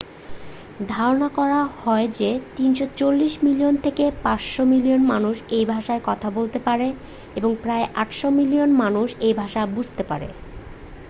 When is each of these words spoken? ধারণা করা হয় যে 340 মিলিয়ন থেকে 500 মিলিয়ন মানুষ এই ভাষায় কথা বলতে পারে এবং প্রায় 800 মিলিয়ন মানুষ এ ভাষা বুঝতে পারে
ধারণা 0.87 1.29
করা 1.29 1.61
হয় 1.77 2.07
যে 2.19 2.29
340 2.57 3.45
মিলিয়ন 3.45 3.75
থেকে 3.77 4.05
500 4.25 4.63
মিলিয়ন 4.65 5.01
মানুষ 5.05 5.35
এই 5.49 5.65
ভাষায় 5.65 6.01
কথা 6.03 6.27
বলতে 6.29 6.59
পারে 6.59 6.87
এবং 7.35 7.51
প্রায় 7.63 7.85
800 7.97 8.37
মিলিয়ন 8.39 8.69
মানুষ 8.83 9.07
এ 9.21 9.29
ভাষা 9.33 9.61
বুঝতে 9.75 10.03
পারে 10.03 10.27